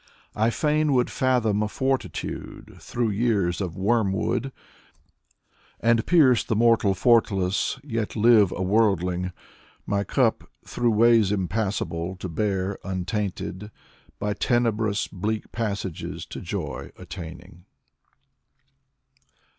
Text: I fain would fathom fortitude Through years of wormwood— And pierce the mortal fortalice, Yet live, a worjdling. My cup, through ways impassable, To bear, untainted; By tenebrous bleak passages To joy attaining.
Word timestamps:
I 0.35 0.49
fain 0.49 0.93
would 0.93 1.11
fathom 1.11 1.67
fortitude 1.67 2.75
Through 2.79 3.11
years 3.11 3.61
of 3.61 3.77
wormwood— 3.77 4.51
And 5.79 6.07
pierce 6.07 6.43
the 6.43 6.55
mortal 6.55 6.95
fortalice, 6.95 7.79
Yet 7.83 8.15
live, 8.15 8.51
a 8.51 8.63
worjdling. 8.63 9.31
My 9.85 10.03
cup, 10.03 10.49
through 10.65 10.89
ways 10.89 11.31
impassable, 11.31 12.15
To 12.15 12.27
bear, 12.27 12.79
untainted; 12.83 13.69
By 14.17 14.33
tenebrous 14.33 15.07
bleak 15.07 15.51
passages 15.51 16.25
To 16.25 16.41
joy 16.41 16.91
attaining. 16.97 17.65